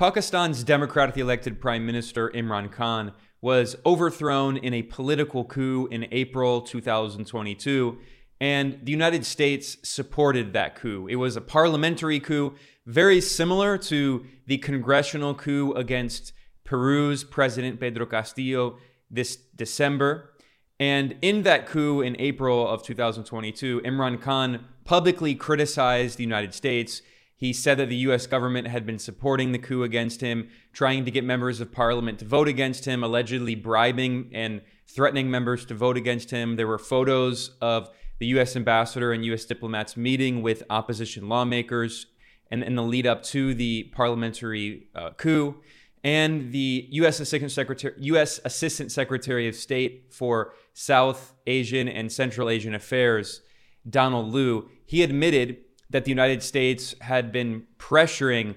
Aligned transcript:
Pakistan's 0.00 0.64
democratically 0.64 1.20
elected 1.20 1.60
Prime 1.60 1.84
Minister 1.84 2.30
Imran 2.30 2.72
Khan 2.72 3.12
was 3.42 3.76
overthrown 3.84 4.56
in 4.56 4.72
a 4.72 4.80
political 4.84 5.44
coup 5.44 5.88
in 5.90 6.06
April 6.10 6.62
2022, 6.62 7.98
and 8.40 8.78
the 8.82 8.92
United 8.92 9.26
States 9.26 9.76
supported 9.82 10.54
that 10.54 10.74
coup. 10.74 11.06
It 11.06 11.16
was 11.16 11.36
a 11.36 11.42
parliamentary 11.42 12.18
coup, 12.18 12.54
very 12.86 13.20
similar 13.20 13.76
to 13.76 14.24
the 14.46 14.56
congressional 14.56 15.34
coup 15.34 15.74
against 15.74 16.32
Peru's 16.64 17.22
President 17.22 17.78
Pedro 17.78 18.06
Castillo 18.06 18.78
this 19.10 19.36
December. 19.36 20.30
And 20.78 21.14
in 21.20 21.42
that 21.42 21.66
coup 21.66 22.00
in 22.00 22.16
April 22.18 22.66
of 22.66 22.82
2022, 22.82 23.82
Imran 23.84 24.18
Khan 24.18 24.64
publicly 24.86 25.34
criticized 25.34 26.16
the 26.16 26.24
United 26.24 26.54
States 26.54 27.02
he 27.40 27.54
said 27.54 27.78
that 27.78 27.88
the 27.88 27.96
US 27.96 28.26
government 28.26 28.68
had 28.68 28.84
been 28.84 28.98
supporting 28.98 29.52
the 29.52 29.58
coup 29.58 29.82
against 29.82 30.20
him, 30.20 30.50
trying 30.74 31.06
to 31.06 31.10
get 31.10 31.24
members 31.24 31.58
of 31.58 31.72
parliament 31.72 32.18
to 32.18 32.26
vote 32.26 32.48
against 32.48 32.84
him, 32.84 33.02
allegedly 33.02 33.54
bribing 33.54 34.30
and 34.34 34.60
threatening 34.86 35.30
members 35.30 35.64
to 35.64 35.74
vote 35.74 35.96
against 35.96 36.30
him. 36.30 36.56
There 36.56 36.66
were 36.66 36.78
photos 36.78 37.56
of 37.62 37.88
the 38.18 38.26
US 38.26 38.56
ambassador 38.56 39.10
and 39.12 39.24
US 39.24 39.46
diplomats 39.46 39.96
meeting 39.96 40.42
with 40.42 40.62
opposition 40.68 41.30
lawmakers 41.30 42.08
and 42.50 42.62
in 42.62 42.74
the 42.74 42.82
lead 42.82 43.06
up 43.06 43.22
to 43.22 43.54
the 43.54 43.84
parliamentary 43.94 44.88
uh, 44.94 45.12
coup. 45.12 45.56
And 46.04 46.52
the 46.52 46.88
U.S. 46.92 47.20
Assistant 47.20 47.52
Secretary, 47.52 47.94
U.S. 47.98 48.40
Assistant 48.44 48.90
Secretary 48.92 49.48
of 49.48 49.54
State 49.54 50.12
for 50.12 50.54
South 50.72 51.34
Asian 51.46 51.88
and 51.88 52.10
Central 52.10 52.48
Asian 52.48 52.74
Affairs, 52.74 53.42
Donald 53.88 54.32
Lu, 54.32 54.68
he 54.86 55.02
admitted 55.02 55.58
that 55.90 56.04
the 56.04 56.10
United 56.10 56.42
States 56.42 56.94
had 57.02 57.32
been 57.32 57.66
pressuring 57.78 58.54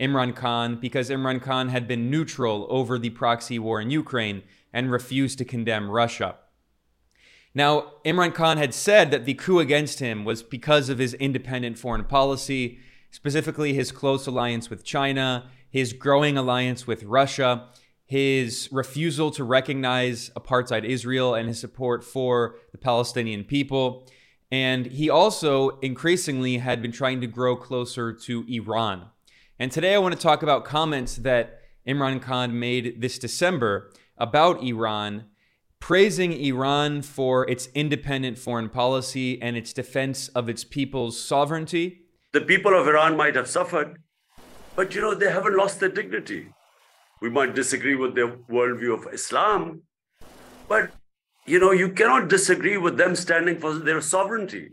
Imran 0.00 0.34
Khan 0.34 0.76
because 0.76 1.10
Imran 1.10 1.42
Khan 1.42 1.68
had 1.68 1.88
been 1.88 2.10
neutral 2.10 2.66
over 2.70 2.98
the 2.98 3.10
proxy 3.10 3.58
war 3.58 3.80
in 3.80 3.90
Ukraine 3.90 4.42
and 4.72 4.90
refused 4.90 5.38
to 5.38 5.44
condemn 5.44 5.90
Russia. 5.90 6.36
Now, 7.54 7.94
Imran 8.04 8.34
Khan 8.34 8.58
had 8.58 8.74
said 8.74 9.10
that 9.10 9.24
the 9.24 9.34
coup 9.34 9.58
against 9.58 10.00
him 10.00 10.24
was 10.24 10.42
because 10.42 10.90
of 10.90 10.98
his 10.98 11.14
independent 11.14 11.78
foreign 11.78 12.04
policy, 12.04 12.78
specifically 13.10 13.72
his 13.72 13.90
close 13.90 14.26
alliance 14.26 14.68
with 14.68 14.84
China, 14.84 15.48
his 15.70 15.94
growing 15.94 16.36
alliance 16.36 16.86
with 16.86 17.02
Russia, 17.04 17.68
his 18.04 18.68
refusal 18.70 19.30
to 19.30 19.42
recognize 19.42 20.30
apartheid 20.36 20.84
Israel, 20.84 21.34
and 21.34 21.48
his 21.48 21.58
support 21.58 22.04
for 22.04 22.56
the 22.72 22.78
Palestinian 22.78 23.42
people. 23.42 24.06
And 24.50 24.86
he 24.86 25.10
also 25.10 25.78
increasingly 25.80 26.58
had 26.58 26.80
been 26.80 26.92
trying 26.92 27.20
to 27.20 27.26
grow 27.26 27.56
closer 27.56 28.12
to 28.12 28.44
Iran. 28.48 29.06
And 29.58 29.72
today 29.72 29.94
I 29.94 29.98
want 29.98 30.14
to 30.14 30.20
talk 30.20 30.42
about 30.42 30.64
comments 30.64 31.16
that 31.16 31.60
Imran 31.86 32.20
Khan 32.20 32.58
made 32.58 33.00
this 33.00 33.18
December 33.18 33.90
about 34.18 34.62
Iran, 34.62 35.24
praising 35.80 36.32
Iran 36.32 37.02
for 37.02 37.48
its 37.48 37.68
independent 37.74 38.38
foreign 38.38 38.68
policy 38.68 39.40
and 39.40 39.56
its 39.56 39.72
defense 39.72 40.28
of 40.28 40.48
its 40.48 40.64
people's 40.64 41.18
sovereignty. 41.20 42.02
The 42.32 42.40
people 42.40 42.78
of 42.78 42.86
Iran 42.86 43.16
might 43.16 43.34
have 43.34 43.48
suffered, 43.48 43.98
but 44.74 44.94
you 44.94 45.00
know, 45.00 45.14
they 45.14 45.30
haven't 45.30 45.56
lost 45.56 45.80
their 45.80 45.88
dignity. 45.88 46.48
We 47.22 47.30
might 47.30 47.54
disagree 47.54 47.94
with 47.94 48.14
their 48.14 48.28
worldview 48.28 48.92
of 48.92 49.12
Islam, 49.12 49.82
but 50.68 50.90
you 51.46 51.60
know, 51.60 51.70
you 51.70 51.88
cannot 51.88 52.28
disagree 52.28 52.76
with 52.76 52.96
them 52.96 53.14
standing 53.14 53.58
for 53.58 53.74
their 53.74 54.00
sovereignty. 54.00 54.72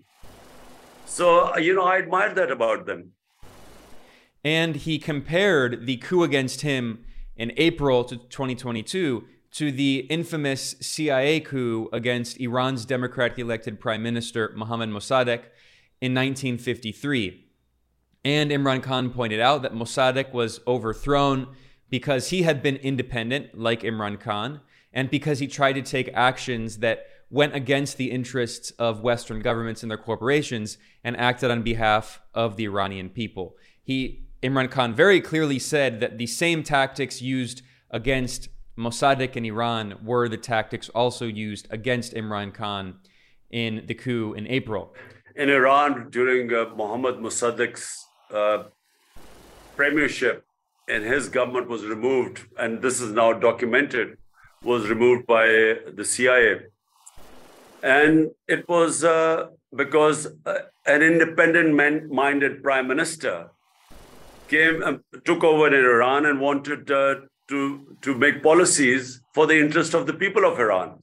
So, 1.05 1.53
uh, 1.53 1.57
you 1.57 1.75
know, 1.75 1.83
I 1.83 1.99
admire 1.99 2.33
that 2.33 2.52
about 2.52 2.85
them. 2.85 3.11
And 4.43 4.75
he 4.75 4.97
compared 4.99 5.85
the 5.85 5.97
coup 5.97 6.23
against 6.23 6.61
him 6.61 7.05
in 7.38 7.53
April 7.57 8.03
to 8.05 8.17
2022 8.17 9.25
to 9.52 9.71
the 9.71 10.07
infamous 10.09 10.75
CIA 10.81 11.39
coup 11.39 11.88
against 11.93 12.39
Iran's 12.39 12.85
democratically 12.85 13.43
elected 13.43 13.80
prime 13.80 14.02
minister 14.02 14.52
Mohammad 14.55 14.89
Mossadegh 14.89 15.43
in 16.02 16.14
1953. 16.14 17.45
And 18.25 18.52
Imran 18.52 18.81
Khan 18.81 19.11
pointed 19.11 19.39
out 19.39 19.61
that 19.61 19.73
Mossadegh 19.73 20.33
was 20.33 20.59
overthrown 20.65 21.55
because 21.89 22.30
he 22.30 22.42
had 22.42 22.64
been 22.64 22.77
independent, 22.77 23.58
like 23.58 23.81
Imran 23.81 24.19
Khan, 24.19 24.61
and 24.93 25.09
because 25.09 25.39
he 25.39 25.48
tried 25.48 25.73
to 25.73 25.81
take 25.81 26.09
actions 26.14 26.77
that 26.77 27.08
went 27.30 27.55
against 27.55 27.98
the 27.98 28.11
interests 28.11 28.70
of 28.77 29.02
Western 29.02 29.39
governments 29.39 29.81
and 29.81 29.89
their 29.89 29.98
corporations 29.98 30.77
and 31.04 31.17
acted 31.17 31.49
on 31.49 31.64
behalf 31.64 32.21
of 32.33 32.58
the 32.58 32.65
Iranian 32.65 33.09
people. 33.09 33.58
He, 33.83 34.27
Imran 34.43 34.70
Khan, 34.70 34.93
very 34.93 35.20
clearly 35.20 35.58
said 35.58 35.99
that 35.99 36.20
the 36.20 36.27
same 36.27 36.61
tactics 36.61 37.23
used 37.23 37.64
against 37.89 38.49
Mossadegh 38.77 39.36
in 39.36 39.45
Iran 39.45 39.95
were 40.04 40.30
the 40.30 40.37
tactics 40.37 40.89
also 40.89 41.25
used 41.25 41.67
against 41.71 42.14
Imran 42.14 42.54
Khan 42.54 42.98
in 43.49 43.83
the 43.87 43.95
coup 43.95 44.33
in 44.33 44.45
April. 44.48 44.93
In 45.36 45.49
Iran, 45.49 46.10
during 46.11 46.54
uh, 46.54 46.75
Mohammad 46.75 47.15
Mossadegh's 47.15 48.05
uh, 48.31 48.65
premiership, 49.75 50.45
and 50.87 51.04
his 51.04 51.30
government 51.30 51.67
was 51.67 51.83
removed, 51.86 52.45
and 52.60 52.81
this 52.81 52.99
is 52.99 53.11
now 53.11 53.33
documented 53.33 54.17
was 54.63 54.89
removed 54.89 55.27
by 55.27 55.45
the 55.45 56.05
CIA. 56.05 56.61
And 57.81 58.31
it 58.47 58.67
was 58.69 59.03
uh, 59.03 59.47
because 59.75 60.27
uh, 60.45 60.59
an 60.85 61.01
independent 61.01 61.75
minded 62.11 62.63
prime 62.63 62.87
minister 62.87 63.49
came 64.47 64.81
and 64.83 64.99
took 65.25 65.43
over 65.43 65.67
in 65.67 65.73
Iran 65.73 66.25
and 66.25 66.39
wanted 66.39 66.89
uh, 66.89 67.15
to, 67.49 67.97
to 68.01 68.15
make 68.15 68.41
policies 68.41 69.21
for 69.33 69.47
the 69.47 69.59
interest 69.59 69.93
of 69.93 70.07
the 70.07 70.13
people 70.13 70.45
of 70.45 70.59
Iran. 70.59 70.99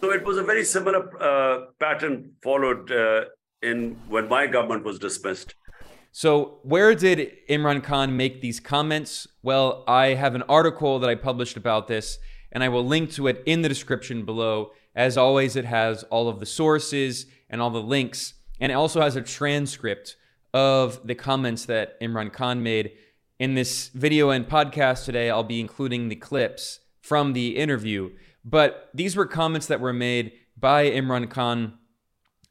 So 0.00 0.12
it 0.12 0.24
was 0.24 0.38
a 0.38 0.42
very 0.42 0.64
similar 0.64 1.02
uh, 1.22 1.66
pattern 1.78 2.32
followed 2.42 2.90
uh, 2.90 3.24
in 3.62 3.96
when 4.08 4.28
my 4.28 4.46
government 4.46 4.84
was 4.84 4.98
dismissed. 4.98 5.54
So, 6.12 6.58
where 6.64 6.94
did 6.94 7.30
Imran 7.48 7.84
Khan 7.84 8.16
make 8.16 8.40
these 8.40 8.58
comments? 8.58 9.28
Well, 9.42 9.84
I 9.86 10.14
have 10.14 10.34
an 10.34 10.42
article 10.48 10.98
that 10.98 11.08
I 11.08 11.14
published 11.14 11.56
about 11.56 11.86
this 11.86 12.18
and 12.52 12.62
I 12.64 12.68
will 12.68 12.84
link 12.84 13.12
to 13.12 13.26
it 13.26 13.42
in 13.46 13.62
the 13.62 13.68
description 13.68 14.24
below. 14.24 14.72
As 14.94 15.16
always, 15.16 15.56
it 15.56 15.64
has 15.64 16.02
all 16.04 16.28
of 16.28 16.40
the 16.40 16.46
sources 16.46 17.26
and 17.48 17.60
all 17.60 17.70
the 17.70 17.82
links, 17.82 18.34
and 18.60 18.72
it 18.72 18.74
also 18.74 19.00
has 19.00 19.16
a 19.16 19.22
transcript 19.22 20.16
of 20.52 21.06
the 21.06 21.14
comments 21.14 21.64
that 21.66 22.00
Imran 22.00 22.32
Khan 22.32 22.62
made. 22.62 22.92
In 23.38 23.54
this 23.54 23.88
video 23.88 24.30
and 24.30 24.46
podcast 24.46 25.06
today, 25.06 25.30
I'll 25.30 25.42
be 25.42 25.60
including 25.60 26.08
the 26.08 26.16
clips 26.16 26.80
from 27.00 27.32
the 27.32 27.56
interview, 27.56 28.10
but 28.44 28.90
these 28.92 29.16
were 29.16 29.26
comments 29.26 29.66
that 29.68 29.80
were 29.80 29.92
made 29.92 30.32
by 30.58 30.90
Imran 30.90 31.30
Khan 31.30 31.78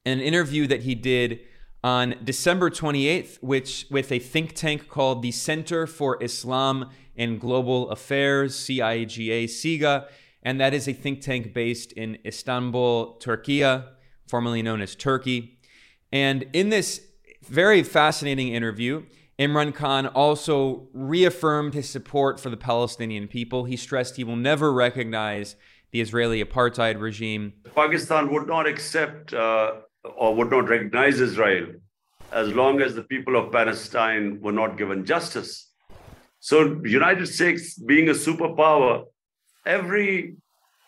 in 0.06 0.14
an 0.14 0.20
interview 0.20 0.66
that 0.68 0.82
he 0.82 0.96
did 0.96 1.42
on 1.84 2.16
December 2.24 2.70
28th, 2.70 3.38
which 3.42 3.86
with 3.90 4.12
a 4.12 4.20
think 4.20 4.54
tank 4.54 4.88
called 4.90 5.22
the 5.22 5.32
Center 5.32 5.86
for 5.86 6.22
Islam 6.22 6.90
and 7.20 7.40
Global 7.40 7.90
Affairs, 7.92 8.56
CIGA, 8.56 9.44
SIGA, 9.44 10.08
and 10.42 10.60
that 10.60 10.74
is 10.74 10.88
a 10.88 10.94
think 10.94 11.22
tank 11.22 11.54
based 11.54 11.92
in 11.92 12.18
Istanbul, 12.26 13.20
Türkiye, 13.20 13.84
formerly 14.28 14.64
known 14.64 14.82
as 14.82 14.96
Turkey. 14.96 15.60
And 16.12 16.48
in 16.54 16.70
this 16.70 17.02
very 17.44 17.84
fascinating 17.84 18.48
interview, 18.48 19.04
Imran 19.38 19.76
Khan 19.76 20.08
also 20.08 20.88
reaffirmed 20.94 21.74
his 21.74 21.90
support 21.90 22.40
for 22.40 22.50
the 22.50 22.58
Palestinian 22.58 23.28
people. 23.28 23.66
He 23.66 23.76
stressed 23.76 24.16
he 24.16 24.24
will 24.24 24.36
never 24.36 24.72
recognize 24.72 25.56
the 25.92 26.02
Israeli 26.02 26.44
apartheid 26.44 27.00
regime. 27.00 27.54
Pakistan 27.76 28.32
would 28.32 28.48
not 28.48 28.68
accept 28.68 29.34
uh, 29.34 29.72
or 30.18 30.36
would 30.36 30.52
not 30.52 30.70
recognize 30.70 31.20
Israel 31.20 31.68
as 32.32 32.54
long 32.54 32.82
as 32.82 32.96
the 32.96 33.04
people 33.04 33.36
of 33.36 33.52
Palestine 33.52 34.40
were 34.42 34.52
not 34.52 34.78
given 34.78 35.06
justice. 35.06 35.69
So 36.40 36.82
United 36.84 37.28
States 37.28 37.78
being 37.78 38.10
a 38.10 38.14
superpower, 38.14 39.06
every 39.66 40.36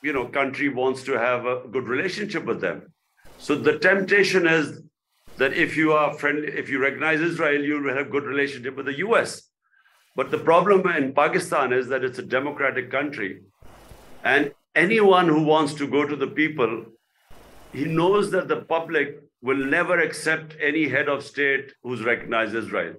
you 0.02 0.14
know 0.14 0.26
country 0.26 0.70
wants 0.70 1.04
to 1.04 1.14
have 1.18 1.46
a 1.46 1.62
good 1.70 1.88
relationship 1.88 2.46
with 2.46 2.62
them. 2.62 2.94
So 3.38 3.56
the 3.56 3.80
temptation 3.80 4.48
is 4.48 4.82
that 5.38 5.54
if 5.54 5.76
you 5.76 5.94
are 5.94 6.14
friendly, 6.14 6.48
if 6.48 6.70
you 6.70 6.80
recognize 6.80 7.20
Israel, 7.20 7.64
you 7.64 7.82
will 7.82 7.96
have 7.96 8.12
good 8.12 8.24
relationship 8.24 8.76
with 8.76 8.86
the 8.86 8.98
US. 9.00 9.50
But 10.16 10.30
the 10.30 10.38
problem 10.38 10.88
in 10.88 11.14
Pakistan 11.14 11.74
is 11.74 11.88
that 11.88 12.04
it's 12.04 12.20
a 12.20 12.24
democratic 12.24 12.92
country. 12.92 13.42
And 14.24 14.52
anyone 14.76 15.28
who 15.28 15.44
wants 15.44 15.74
to 15.76 15.88
go 15.88 16.06
to 16.06 16.16
the 16.16 16.28
people, 16.28 16.86
he 17.74 17.86
knows 17.86 18.32
that 18.32 18.48
the 18.48 18.58
public 18.58 19.20
will 19.42 19.58
never 19.58 20.00
accept 20.00 20.56
any 20.62 20.88
head 20.88 21.10
of 21.10 21.24
state 21.24 21.74
who's 21.82 22.04
recognized 22.04 22.54
Israel. 22.54 22.94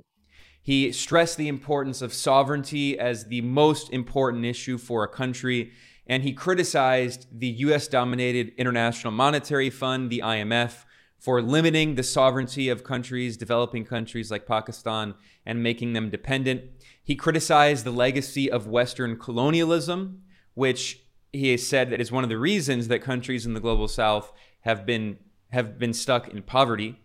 He 0.63 0.93
stressed 0.93 1.37
the 1.37 1.49
importance 1.49 2.03
of 2.03 2.15
sovereignty 2.15 2.99
as 2.99 3.27
the 3.27 3.41
most 3.41 3.91
important 3.91 4.45
issue 4.45 4.79
for 4.79 5.03
a 5.03 5.09
country, 5.09 5.73
and 6.07 6.23
he 6.23 6.33
criticized 6.33 7.27
the 7.33 7.49
US 7.49 7.89
dominated 7.89 8.53
International 8.57 9.13
Monetary 9.13 9.71
Fund, 9.71 10.09
the 10.09 10.21
IMF, 10.25 10.85
for 11.19 11.43
limiting 11.43 11.95
the 11.95 12.03
sovereignty 12.03 12.69
of 12.69 12.85
countries, 12.85 13.37
developing 13.37 13.85
countries 13.85 14.31
like 14.31 14.47
Pakistan, 14.47 15.15
and 15.45 15.63
making 15.63 15.93
them 15.93 16.11
dependent. 16.11 16.63
He 17.03 17.17
criticized 17.17 17.85
the 17.85 17.91
legacy 17.91 18.51
of 18.51 18.67
Western 18.67 19.19
colonialism, 19.19 20.23
which 20.55 21.05
he 21.33 21.51
has 21.53 21.67
said 21.67 21.91
that 21.91 22.01
is 22.01 22.13
one 22.13 22.25
of 22.25 22.31
the 22.31 22.39
reasons 22.39 22.89
that 22.89 23.03
countries 23.03 23.47
in 23.47 23.55
the 23.55 23.61
global 23.61 23.89
south 23.89 24.33
have 24.61 24.87
been 24.87 25.19
have 25.51 25.79
been 25.79 25.93
stuck 25.93 26.29
in 26.29 26.43
poverty. 26.43 26.99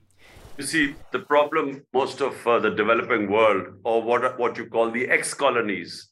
You 0.57 0.63
see, 0.63 0.95
the 1.11 1.19
problem 1.19 1.83
most 1.93 2.19
of 2.19 2.47
uh, 2.47 2.57
the 2.59 2.71
developing 2.71 3.29
world, 3.31 3.67
or 3.83 4.01
what 4.01 4.39
what 4.39 4.57
you 4.57 4.65
call 4.65 4.89
the 4.89 5.07
ex-colonies, 5.07 6.09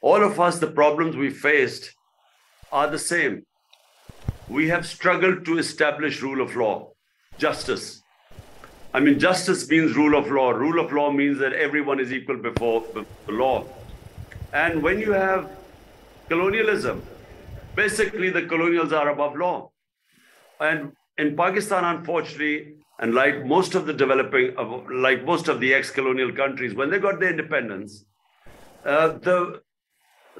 all 0.00 0.22
of 0.24 0.40
us, 0.40 0.58
the 0.58 0.66
problems 0.66 1.16
we 1.16 1.30
faced 1.30 1.94
are 2.72 2.88
the 2.90 2.98
same. 2.98 3.46
We 4.48 4.68
have 4.68 4.84
struggled 4.84 5.44
to 5.44 5.58
establish 5.58 6.22
rule 6.22 6.40
of 6.40 6.56
law, 6.56 6.90
justice. 7.38 8.02
I 8.92 9.00
mean, 9.00 9.18
justice 9.20 9.68
means 9.68 9.94
rule 9.94 10.18
of 10.18 10.30
law. 10.30 10.50
Rule 10.50 10.80
of 10.84 10.92
law 10.92 11.12
means 11.12 11.38
that 11.38 11.52
everyone 11.52 12.00
is 12.00 12.12
equal 12.12 12.38
before 12.38 12.84
the 12.94 13.32
law. 13.32 13.64
And 14.52 14.82
when 14.82 14.98
you 14.98 15.12
have 15.12 15.50
colonialism, 16.28 17.02
basically 17.76 18.30
the 18.30 18.42
colonials 18.42 18.92
are 18.92 19.10
above 19.10 19.36
law. 19.36 19.70
And 20.58 20.92
in 21.18 21.36
Pakistan, 21.36 21.84
unfortunately, 21.84 22.74
and 22.98 23.14
like 23.14 23.44
most 23.44 23.74
of 23.74 23.86
the 23.86 23.92
developing, 23.92 24.54
like 24.92 25.24
most 25.24 25.48
of 25.48 25.60
the 25.60 25.72
ex-colonial 25.72 26.32
countries, 26.32 26.74
when 26.74 26.90
they 26.90 26.98
got 26.98 27.20
their 27.20 27.30
independence, 27.30 28.04
uh, 28.84 29.08
the 29.18 29.60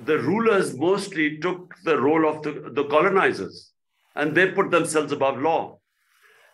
the 0.05 0.19
rulers 0.19 0.76
mostly 0.76 1.38
took 1.38 1.75
the 1.84 2.00
role 2.00 2.28
of 2.28 2.43
the, 2.43 2.70
the 2.72 2.84
colonizers, 2.84 3.72
and 4.14 4.34
they 4.34 4.50
put 4.50 4.70
themselves 4.70 5.12
above 5.12 5.40
law. 5.40 5.78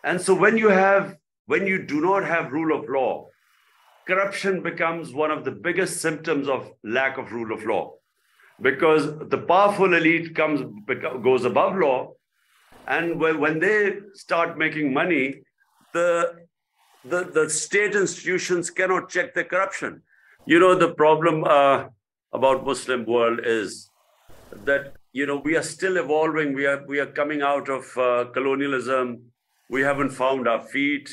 And 0.03 0.19
so 0.21 0.33
when 0.33 0.57
you 0.57 0.69
have 0.69 1.15
when 1.47 1.67
you 1.67 1.83
do 1.83 2.01
not 2.01 2.23
have 2.23 2.51
rule 2.51 2.77
of 2.77 2.89
law, 2.89 3.27
corruption 4.07 4.61
becomes 4.61 5.13
one 5.13 5.31
of 5.31 5.43
the 5.43 5.51
biggest 5.51 6.01
symptoms 6.01 6.47
of 6.47 6.71
lack 6.83 7.17
of 7.17 7.31
rule 7.31 7.53
of 7.53 7.63
law 7.65 7.93
because 8.61 9.05
the 9.29 9.37
powerful 9.37 9.93
elite 9.93 10.35
comes 10.35 10.61
goes 11.23 11.45
above 11.45 11.75
law 11.75 12.11
and 12.87 13.19
when, 13.19 13.39
when 13.39 13.59
they 13.59 13.97
start 14.13 14.57
making 14.57 14.93
money 14.93 15.41
the, 15.97 16.11
the 17.11 17.23
the 17.37 17.49
state 17.49 17.95
institutions 17.95 18.69
cannot 18.69 19.09
check 19.09 19.33
the 19.33 19.43
corruption. 19.43 20.01
You 20.45 20.59
know 20.59 20.75
the 20.75 20.93
problem 20.93 21.43
uh, 21.43 21.85
about 22.33 22.65
muslim 22.65 23.05
world 23.05 23.39
is 23.43 23.89
that 24.69 24.93
you 25.13 25.25
know 25.25 25.37
we 25.43 25.55
are 25.59 25.67
still 25.75 25.97
evolving. 25.97 26.53
We 26.53 26.65
are 26.71 26.81
we 26.87 26.99
are 26.99 27.11
coming 27.21 27.41
out 27.41 27.69
of 27.77 27.85
uh, 27.97 28.25
colonialism. 28.33 29.07
We 29.69 29.81
haven't 29.81 30.11
found 30.23 30.47
our 30.47 30.63
feet. 30.73 31.09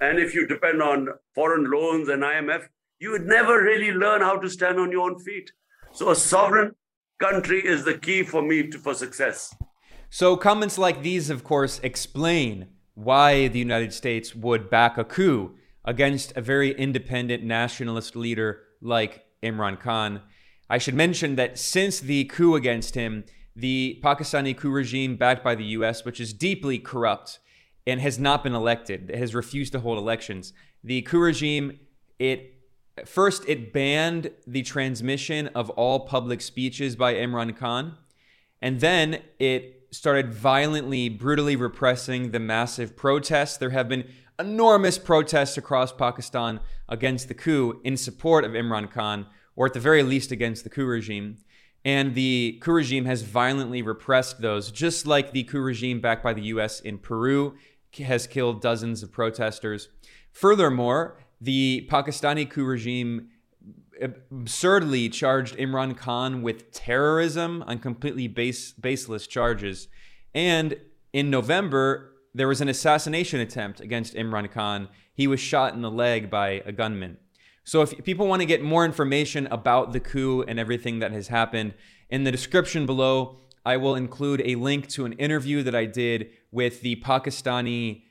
And 0.00 0.18
if 0.24 0.34
you 0.34 0.46
depend 0.46 0.82
on 0.82 1.08
foreign 1.34 1.70
loans 1.70 2.08
and 2.08 2.22
imf 2.22 2.66
you 3.00 3.12
would 3.12 3.26
never 3.26 3.62
really 3.62 3.92
learn 3.92 4.20
how 4.20 4.36
to 4.38 4.48
stand 4.50 4.78
on 4.78 4.90
your 4.90 5.08
own 5.08 5.18
feet. 5.20 5.50
So 5.92 6.10
a 6.10 6.16
sovereign 6.16 6.74
country 7.20 7.64
is 7.64 7.84
the 7.84 7.96
key 7.96 8.22
for 8.22 8.42
me 8.42 8.68
to, 8.68 8.78
for 8.78 8.94
success. 8.94 9.54
So 10.10 10.36
comments 10.36 10.78
like 10.78 11.02
these, 11.02 11.30
of 11.30 11.44
course, 11.44 11.80
explain 11.82 12.66
why 12.98 13.46
the 13.46 13.60
United 13.60 13.92
States 13.92 14.34
would 14.34 14.68
back 14.68 14.98
a 14.98 15.04
coup 15.04 15.54
against 15.84 16.36
a 16.36 16.40
very 16.40 16.72
independent 16.72 17.44
nationalist 17.44 18.16
leader 18.16 18.60
like 18.82 19.24
Imran 19.40 19.78
Khan. 19.78 20.20
I 20.68 20.78
should 20.78 20.96
mention 20.96 21.36
that 21.36 21.60
since 21.60 22.00
the 22.00 22.24
coup 22.24 22.56
against 22.56 22.96
him, 22.96 23.24
the 23.54 24.00
Pakistani 24.02 24.56
coup 24.56 24.70
regime 24.70 25.14
backed 25.14 25.44
by 25.44 25.54
the 25.54 25.64
US, 25.64 26.04
which 26.04 26.18
is 26.18 26.32
deeply 26.32 26.76
corrupt 26.80 27.38
and 27.86 28.00
has 28.00 28.18
not 28.18 28.42
been 28.42 28.52
elected, 28.52 29.12
has 29.14 29.32
refused 29.32 29.70
to 29.74 29.80
hold 29.80 29.96
elections. 29.96 30.52
The 30.82 31.02
coup 31.02 31.20
regime, 31.20 31.78
it 32.18 32.54
First, 33.06 33.48
it 33.48 33.72
banned 33.72 34.32
the 34.44 34.62
transmission 34.62 35.46
of 35.54 35.70
all 35.70 36.00
public 36.00 36.40
speeches 36.40 36.96
by 36.96 37.14
Imran 37.14 37.56
Khan. 37.56 37.96
And 38.60 38.80
then 38.80 39.20
it 39.38 39.77
started 39.90 40.32
violently, 40.32 41.08
brutally 41.08 41.56
repressing 41.56 42.30
the 42.30 42.40
massive 42.40 42.96
protests. 42.96 43.56
There 43.56 43.70
have 43.70 43.88
been 43.88 44.08
enormous 44.38 44.98
protests 44.98 45.56
across 45.56 45.92
Pakistan 45.92 46.60
against 46.88 47.28
the 47.28 47.34
coup 47.34 47.80
in 47.84 47.96
support 47.96 48.44
of 48.44 48.52
Imran 48.52 48.90
Khan, 48.90 49.26
or 49.56 49.66
at 49.66 49.74
the 49.74 49.80
very 49.80 50.02
least 50.02 50.30
against 50.30 50.64
the 50.64 50.70
coup 50.70 50.86
regime. 50.86 51.38
And 51.84 52.14
the 52.14 52.58
coup 52.60 52.72
regime 52.72 53.04
has 53.06 53.22
violently 53.22 53.82
repressed 53.82 54.40
those, 54.40 54.70
just 54.70 55.06
like 55.06 55.32
the 55.32 55.44
coup 55.44 55.60
regime 55.60 56.00
backed 56.00 56.22
by 56.22 56.34
the 56.34 56.42
US 56.42 56.80
in 56.80 56.98
Peru 56.98 57.56
has 57.98 58.26
killed 58.26 58.60
dozens 58.60 59.02
of 59.02 59.10
protesters. 59.10 59.88
Furthermore, 60.32 61.18
the 61.40 61.88
Pakistani 61.90 62.48
coup 62.48 62.64
regime 62.64 63.28
absurdly 64.00 65.08
charged 65.08 65.56
Imran 65.56 65.96
Khan 65.96 66.42
with 66.42 66.72
terrorism 66.72 67.62
on 67.66 67.78
completely 67.78 68.28
base, 68.28 68.72
baseless 68.72 69.26
charges. 69.26 69.88
And 70.34 70.76
in 71.12 71.30
November, 71.30 72.12
there 72.34 72.48
was 72.48 72.60
an 72.60 72.68
assassination 72.68 73.40
attempt 73.40 73.80
against 73.80 74.14
Imran 74.14 74.50
Khan. 74.50 74.88
He 75.12 75.26
was 75.26 75.40
shot 75.40 75.74
in 75.74 75.82
the 75.82 75.90
leg 75.90 76.30
by 76.30 76.62
a 76.64 76.72
gunman. 76.72 77.16
So, 77.64 77.82
if 77.82 78.02
people 78.02 78.26
want 78.26 78.40
to 78.40 78.46
get 78.46 78.62
more 78.62 78.84
information 78.84 79.46
about 79.50 79.92
the 79.92 80.00
coup 80.00 80.42
and 80.48 80.58
everything 80.58 81.00
that 81.00 81.12
has 81.12 81.28
happened, 81.28 81.74
in 82.08 82.24
the 82.24 82.32
description 82.32 82.86
below, 82.86 83.40
I 83.66 83.76
will 83.76 83.94
include 83.94 84.40
a 84.44 84.54
link 84.54 84.88
to 84.90 85.04
an 85.04 85.12
interview 85.14 85.62
that 85.62 85.74
I 85.74 85.84
did 85.84 86.30
with 86.50 86.80
the 86.80 86.96
Pakistani 86.96 88.04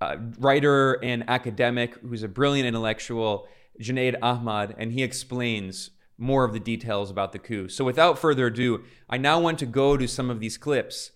uh, 0.00 0.16
writer 0.38 1.02
and 1.02 1.24
academic 1.28 1.96
who's 2.02 2.22
a 2.22 2.28
brilliant 2.28 2.66
intellectual, 2.66 3.48
Junaid 3.80 4.16
Ahmad, 4.22 4.74
and 4.78 4.92
he 4.92 5.02
explains 5.02 5.90
more 6.18 6.44
of 6.44 6.52
the 6.52 6.60
details 6.60 7.10
about 7.10 7.32
the 7.32 7.38
coup. 7.38 7.68
So, 7.68 7.84
without 7.84 8.18
further 8.18 8.46
ado, 8.46 8.82
I 9.08 9.18
now 9.18 9.40
want 9.40 9.58
to 9.60 9.66
go 9.66 9.96
to 9.96 10.08
some 10.08 10.30
of 10.30 10.40
these 10.40 10.58
clips 10.58 11.12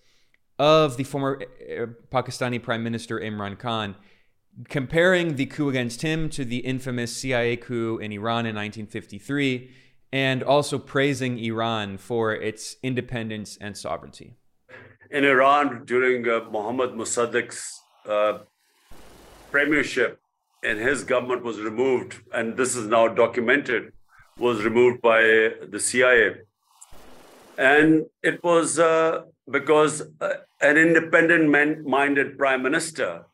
of 0.57 0.97
the 0.97 1.03
former 1.03 1.41
uh, 1.41 1.87
Pakistani 2.11 2.61
Prime 2.61 2.83
Minister 2.83 3.19
Imran 3.19 3.59
Khan, 3.59 3.95
comparing 4.69 5.35
the 5.35 5.45
coup 5.45 5.69
against 5.69 6.01
him 6.01 6.29
to 6.29 6.45
the 6.45 6.59
infamous 6.59 7.15
CIA 7.15 7.57
coup 7.57 7.97
in 7.97 8.11
Iran 8.11 8.45
in 8.45 8.55
1953, 8.55 9.69
and 10.11 10.43
also 10.43 10.77
praising 10.77 11.37
Iran 11.39 11.97
for 11.97 12.33
its 12.33 12.77
independence 12.83 13.57
and 13.59 13.75
sovereignty. 13.75 14.37
In 15.11 15.25
Iran, 15.25 15.83
during 15.85 16.27
uh, 16.27 16.41
Mohammad 16.51 16.95
Mossadegh's 16.95 17.81
uh, 18.07 18.39
premiership 19.51 20.19
and 20.63 20.79
his 20.79 21.03
government 21.03 21.43
was 21.43 21.59
removed, 21.59 22.21
and 22.33 22.57
this 22.57 22.75
is 22.75 22.87
now 22.87 23.07
documented, 23.07 23.91
was 24.37 24.63
removed 24.63 25.01
by 25.01 25.21
the 25.69 25.79
CIA. 25.79 26.35
And 27.57 28.05
it 28.23 28.43
was 28.43 28.79
uh, 28.79 29.23
because 29.49 30.01
uh, 30.21 30.33
an 30.61 30.77
independent 30.77 31.49
minded 31.85 32.37
prime 32.37 32.63
minister 32.63 33.25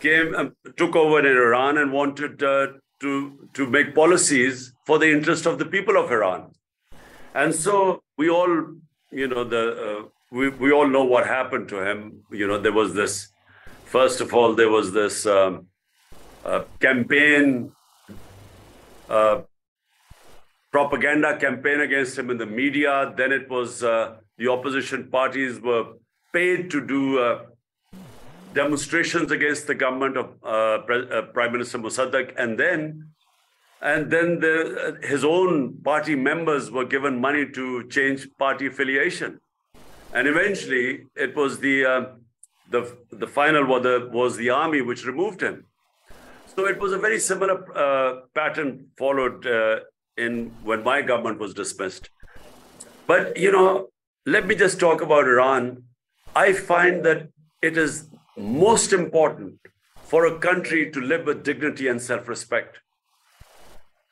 came 0.00 0.34
and 0.34 0.52
took 0.76 0.96
over 0.96 1.20
in 1.20 1.26
Iran 1.26 1.78
and 1.78 1.92
wanted 1.92 2.42
uh, 2.42 2.68
to, 3.00 3.48
to 3.54 3.66
make 3.66 3.94
policies 3.94 4.72
for 4.86 4.98
the 4.98 5.10
interest 5.10 5.46
of 5.46 5.58
the 5.58 5.66
people 5.66 5.96
of 5.96 6.10
Iran. 6.10 6.50
And 7.34 7.54
so 7.54 8.02
we 8.16 8.28
all, 8.28 8.66
you 9.12 9.28
know, 9.28 9.44
the, 9.44 9.64
uh, 10.00 10.08
we, 10.32 10.48
we 10.48 10.72
all 10.72 10.88
know 10.88 11.04
what 11.04 11.26
happened 11.26 11.68
to 11.68 11.88
him. 11.88 12.24
You 12.30 12.48
know, 12.48 12.58
there 12.58 12.72
was 12.72 12.94
this 12.94 13.30
First 13.90 14.20
of 14.20 14.32
all, 14.32 14.54
there 14.54 14.68
was 14.68 14.92
this 14.92 15.26
um, 15.26 15.66
uh, 16.44 16.62
campaign, 16.80 17.72
uh, 19.08 19.42
propaganda 20.72 21.36
campaign 21.36 21.80
against 21.80 22.18
him 22.18 22.30
in 22.30 22.38
the 22.38 22.46
media. 22.46 23.12
Then 23.16 23.32
it 23.32 23.48
was 23.50 23.82
uh, 23.82 24.16
the 24.38 24.48
opposition 24.48 25.10
parties 25.10 25.60
were 25.60 25.84
paid 26.32 26.70
to 26.70 26.86
do 26.86 27.18
uh, 27.18 27.46
demonstrations 28.54 29.30
against 29.30 29.66
the 29.66 29.74
government 29.74 30.16
of 30.16 30.26
uh, 30.42 31.22
Prime 31.32 31.52
Minister 31.52 31.78
Mossadegh, 31.78 32.32
and 32.36 32.58
then 32.58 33.08
and 33.82 34.10
then 34.10 34.40
the, 34.40 34.98
his 35.02 35.24
own 35.24 35.78
party 35.82 36.14
members 36.14 36.70
were 36.70 36.84
given 36.84 37.20
money 37.20 37.46
to 37.50 37.88
change 37.88 38.28
party 38.38 38.66
affiliation, 38.66 39.40
and 40.14 40.28
eventually 40.28 41.06
it 41.16 41.34
was 41.34 41.58
the 41.60 42.16
the, 42.70 42.96
the 43.10 43.26
final 43.26 43.66
was 43.66 43.82
the, 43.82 44.08
was 44.12 44.36
the 44.36 44.50
army 44.50 44.80
which 44.80 45.04
removed 45.04 45.40
him. 45.42 45.66
So 46.56 46.66
it 46.66 46.80
was 46.80 46.92
a 46.92 46.98
very 46.98 47.18
similar 47.20 47.56
uh, 47.76 48.20
pattern 48.34 48.86
followed 48.98 49.46
uh, 49.46 49.80
in 50.16 50.50
when 50.62 50.82
my 50.82 51.00
government 51.00 51.38
was 51.38 51.54
dismissed. 51.54 52.10
But 53.06 53.36
you 53.36 53.52
know, 53.52 53.88
let 54.26 54.46
me 54.46 54.54
just 54.54 54.80
talk 54.80 55.00
about 55.00 55.24
Iran. 55.24 55.84
I 56.34 56.52
find 56.52 57.04
that 57.04 57.28
it 57.62 57.76
is 57.76 58.08
most 58.36 58.92
important 58.92 59.58
for 60.04 60.26
a 60.26 60.38
country 60.38 60.90
to 60.90 61.00
live 61.00 61.26
with 61.26 61.44
dignity 61.44 61.88
and 61.88 62.02
self-respect. 62.02 62.78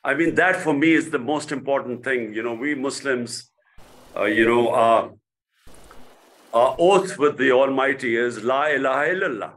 I 0.03 0.13
mean, 0.13 0.35
that 0.35 0.55
for 0.55 0.73
me 0.73 0.93
is 0.93 1.09
the 1.11 1.19
most 1.19 1.51
important 1.51 2.03
thing. 2.03 2.33
You 2.33 2.43
know, 2.43 2.53
we 2.53 2.73
Muslims, 2.73 3.51
uh, 4.15 4.23
you 4.23 4.45
know, 4.45 4.69
our 6.53 6.75
oath 6.79 7.17
with 7.17 7.37
the 7.37 7.51
Almighty 7.51 8.15
is 8.15 8.43
La 8.43 8.67
ilaha 8.67 9.09
illallah. 9.13 9.51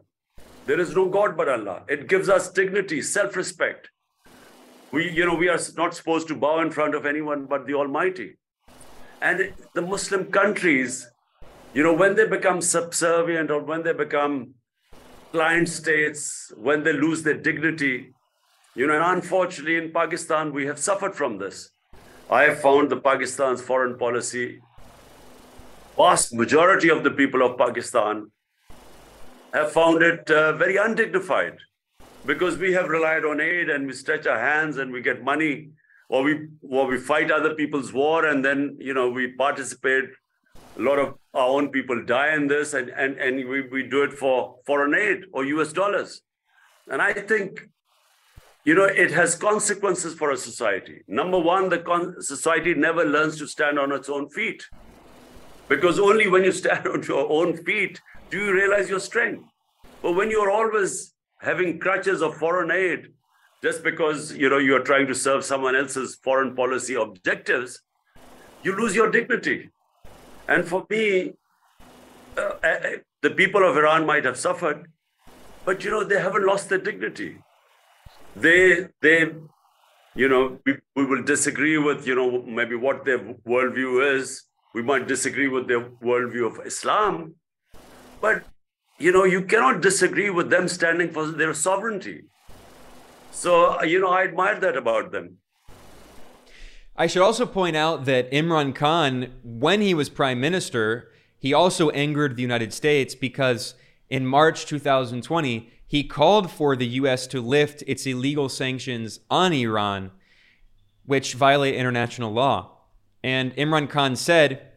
There 0.65 0.79
is 0.79 0.95
no 0.95 1.09
God 1.09 1.37
but 1.37 1.49
Allah. 1.49 1.83
It 1.89 2.09
gives 2.09 2.29
us 2.29 2.51
dignity, 2.51 3.03
self-respect. 3.03 3.91
We, 4.93 5.11
you 5.11 5.27
know, 5.27 5.35
we 5.35 5.49
are 5.49 5.59
not 5.77 5.95
supposed 5.95 6.29
to 6.29 6.37
bow 6.37 6.61
in 6.61 6.71
front 6.71 6.95
of 6.95 7.05
anyone 7.05 7.47
but 7.47 7.67
the 7.67 7.75
Almighty. 7.75 8.37
And 9.21 9.53
the 9.75 9.83
Muslim 9.83 10.27
countries, 10.27 11.07
you 11.75 11.83
know, 11.83 11.93
when 11.93 12.15
they 12.15 12.27
become 12.27 12.61
subservient 12.61 13.51
or 13.51 13.61
when 13.61 13.83
they 13.83 13.93
become 13.93 14.55
client 15.33 15.69
states, 15.69 16.53
when 16.57 16.83
they 16.85 16.93
lose 16.93 17.23
their 17.23 17.39
dignity, 17.39 18.13
you 18.75 18.87
know, 18.87 18.95
and 18.95 19.05
unfortunately 19.05 19.77
in 19.77 19.93
Pakistan, 19.93 20.53
we 20.53 20.67
have 20.67 20.79
suffered 20.79 21.15
from 21.15 21.39
this. 21.39 21.71
I 22.31 22.45
have 22.45 22.61
found 22.61 22.91
the 22.91 22.97
Pakistan's 22.97 23.61
foreign 23.61 23.99
policy, 23.99 24.61
vast 25.97 26.33
majority 26.33 26.89
of 26.89 27.03
the 27.03 27.11
people 27.11 27.43
of 27.43 27.59
Pakistan 27.59 28.31
have 29.53 29.73
found 29.73 30.03
it 30.03 30.31
uh, 30.31 30.53
very 30.53 30.77
undignified 30.77 31.57
because 32.25 32.57
we 32.57 32.73
have 32.73 32.89
relied 32.89 33.25
on 33.25 33.41
aid 33.41 33.69
and 33.69 33.87
we 33.87 33.93
stretch 33.93 34.27
our 34.27 34.39
hands 34.39 34.79
and 34.79 34.93
we 34.93 35.03
get 35.03 35.23
money 35.23 35.71
or 36.09 36.23
we 36.23 36.49
or 36.69 36.87
we 36.87 36.99
fight 36.99 37.31
other 37.31 37.55
people's 37.55 37.93
war 37.93 38.27
and 38.27 38.45
then 38.45 38.77
you 38.81 38.95
know 38.95 39.09
we 39.11 39.29
participate. 39.33 40.05
A 40.79 40.81
lot 40.81 40.99
of 40.99 41.19
our 41.35 41.49
own 41.49 41.69
people 41.69 42.03
die 42.05 42.35
in 42.35 42.47
this 42.47 42.73
and 42.73 42.89
and, 42.91 43.19
and 43.19 43.49
we, 43.49 43.63
we 43.69 43.83
do 43.83 44.03
it 44.05 44.13
for 44.13 44.57
foreign 44.67 44.95
aid 44.95 45.25
or 45.33 45.45
us 45.45 45.73
dollars. 45.73 46.23
And 46.89 47.01
i 47.01 47.13
think 47.13 47.69
you 48.65 48.75
know 48.75 48.85
it 48.85 49.11
has 49.11 49.35
consequences 49.35 50.15
for 50.15 50.31
a 50.31 50.37
society. 50.37 51.03
Number 51.09 51.39
one 51.39 51.69
the 51.69 52.15
society 52.21 52.75
never 52.75 53.05
learns 53.05 53.39
to 53.39 53.47
stand 53.47 53.79
on 53.79 53.93
its 53.93 54.09
own 54.09 54.31
feet 54.31 54.65
because 55.69 55.99
only 55.99 56.29
when 56.29 56.45
you 56.45 56.53
stand 56.63 56.87
on 56.87 57.03
your 57.03 57.31
own 57.31 57.57
feet 57.65 58.01
do 58.33 58.39
you 58.39 58.53
realize 58.55 58.89
your 58.89 58.99
strength? 58.99 59.45
But 60.01 60.13
when 60.13 60.31
you're 60.31 60.51
always 60.51 61.15
having 61.41 61.79
crutches 61.79 62.23
of 62.23 62.35
foreign 62.37 62.71
aid 62.71 63.09
just 63.63 63.85
because 63.85 64.33
you 64.43 64.49
know 64.49 64.59
you're 64.59 64.87
trying 64.91 65.07
to 65.09 65.15
serve 65.15 65.45
someone 65.45 65.77
else's 65.77 66.15
foreign 66.29 66.55
policy 66.57 66.95
objectives 66.95 67.81
you 68.63 68.75
lose 68.77 68.95
your 68.95 69.11
dignity. 69.11 69.71
And 70.49 70.65
for 70.65 70.87
me 70.89 71.33
uh, 72.37 72.55
uh, 72.71 72.79
the 73.21 73.31
people 73.31 73.69
of 73.69 73.77
iran 73.77 74.07
might 74.07 74.25
have 74.25 74.39
suffered 74.39 74.87
but 75.67 75.85
you 75.85 75.91
know 75.91 76.03
they 76.05 76.21
haven't 76.21 76.47
lost 76.47 76.71
their 76.71 76.79
dignity. 76.79 77.37
They 78.35 78.89
they 79.03 79.19
you 80.15 80.29
know 80.29 80.59
we, 80.65 80.79
we 80.97 81.05
will 81.05 81.23
disagree 81.35 81.77
with 81.77 82.07
you 82.07 82.15
know 82.15 82.43
maybe 82.61 82.77
what 82.77 83.05
their 83.05 83.19
worldview 83.19 84.17
is. 84.17 84.43
We 84.75 84.83
might 84.83 85.07
disagree 85.07 85.49
with 85.49 85.69
their 85.69 85.85
worldview 86.11 86.47
of 86.51 86.67
islam 86.67 87.35
but 88.23 88.45
you 88.99 89.13
know 89.13 89.25
you 89.25 89.43
cannot 89.43 89.83
disagree 89.83 90.31
with 90.31 90.49
them 90.49 90.67
standing 90.69 91.11
for 91.11 91.27
their 91.27 91.53
sovereignty 91.53 92.19
so 93.31 93.53
you 93.83 94.01
know 94.01 94.13
i 94.19 94.23
admire 94.23 94.59
that 94.59 94.77
about 94.77 95.13
them 95.13 95.39
I 96.95 97.07
should 97.07 97.23
also 97.23 97.47
point 97.47 97.75
out 97.75 98.05
that 98.05 98.31
Imran 98.31 98.75
Khan, 98.75 99.33
when 99.43 99.81
he 99.81 99.95
was 99.95 100.11
prime 100.11 100.41
minister, 100.41 101.11
he 101.39 101.55
also 101.55 101.89
angered 101.91 102.37
the 102.37 102.43
United 102.43 102.75
States 102.75 103.15
because 103.15 103.75
in 104.11 104.27
March 104.27 104.67
2020, 104.67 105.73
he 105.87 106.05
called 106.05 106.51
for 106.51 106.77
the 106.77 106.87
U.S. 106.87 107.27
to 107.29 107.41
lift 107.41 107.83
its 107.87 108.05
illegal 108.07 108.51
sanctions 108.51 109.21
on 109.31 109.55
Iran, 109.55 110.11
which 111.07 111.33
violate 111.33 111.75
international 111.75 112.31
law. 112.31 112.83
And 113.25 113.57
Imran 113.57 113.89
Khan 113.89 114.15
said, 114.15 114.72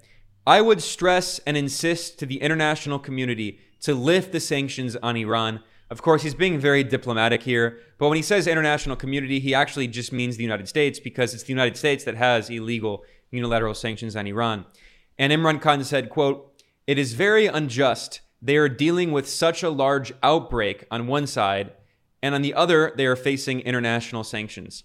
I 0.47 0.61
would 0.61 0.81
stress 0.81 1.39
and 1.39 1.57
insist 1.57 2.19
to 2.19 2.25
the 2.25 2.41
international 2.41 2.99
community 2.99 3.59
to 3.81 3.95
lift 3.95 4.31
the 4.31 4.39
sanctions 4.39 4.95
on 4.97 5.17
Iran. 5.17 5.61
Of 5.89 6.01
course, 6.01 6.23
he's 6.23 6.35
being 6.35 6.59
very 6.59 6.83
diplomatic 6.83 7.43
here, 7.43 7.79
but 7.97 8.09
when 8.09 8.15
he 8.15 8.21
says 8.21 8.47
international 8.47 8.95
community, 8.95 9.39
he 9.39 9.53
actually 9.53 9.87
just 9.87 10.11
means 10.11 10.37
the 10.37 10.43
United 10.43 10.67
States 10.67 10.99
because 10.99 11.33
it's 11.33 11.43
the 11.43 11.53
United 11.53 11.77
States 11.77 12.03
that 12.03 12.15
has 12.15 12.49
illegal 12.49 13.03
unilateral 13.31 13.73
sanctions 13.73 14.15
on 14.15 14.27
Iran. 14.27 14.65
And 15.17 15.33
Imran 15.33 15.61
Khan 15.61 15.83
said, 15.83 16.09
quote, 16.09 16.63
"It 16.87 16.97
is 16.97 17.13
very 17.13 17.47
unjust 17.47 18.21
they 18.41 18.57
are 18.57 18.69
dealing 18.69 19.11
with 19.11 19.27
such 19.27 19.63
a 19.63 19.69
large 19.69 20.13
outbreak 20.21 20.85
on 20.91 21.07
one 21.07 21.25
side, 21.25 21.73
and 22.21 22.35
on 22.35 22.43
the 22.43 22.53
other, 22.53 22.93
they 22.95 23.07
are 23.07 23.15
facing 23.15 23.61
international 23.61 24.23
sanctions. 24.23 24.83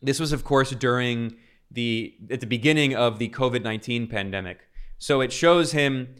This 0.00 0.20
was, 0.20 0.32
of 0.32 0.44
course, 0.44 0.70
during 0.70 1.36
the 1.70 2.14
at 2.30 2.40
the 2.40 2.46
beginning 2.46 2.94
of 2.94 3.18
the 3.18 3.28
COVID 3.28 3.62
nineteen 3.62 4.06
pandemic. 4.06 4.60
So 4.98 5.20
it 5.20 5.32
shows 5.32 5.72
him 5.72 6.16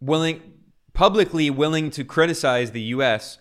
willing 0.00 0.54
publicly 0.92 1.48
willing 1.48 1.90
to 1.90 2.02
criticize 2.02 2.72
the 2.72 2.80
U.S. 2.80 3.38